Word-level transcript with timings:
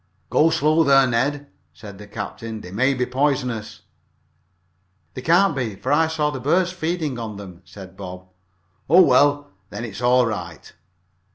"Go 0.31 0.49
slow 0.49 0.83
there, 0.83 1.05
Ned," 1.05 1.45
said 1.73 1.99
the 1.99 2.07
captain. 2.07 2.61
"They 2.61 2.71
may 2.71 2.95
be 2.95 3.05
poisonous." 3.05 3.81
"They 5.13 5.21
can't 5.21 5.55
be 5.55 5.75
for 5.75 5.93
I 5.93 6.07
saw 6.07 6.31
the 6.31 6.39
birds 6.39 6.71
feeding 6.71 7.19
on, 7.19 7.37
them," 7.37 7.61
said 7.65 7.97
Bob. 7.97 8.25
"Oh, 8.89 9.03
well, 9.03 9.51
then 9.69 9.85
it 9.85 9.89
is 9.91 10.01
all 10.01 10.25
right." 10.25 10.73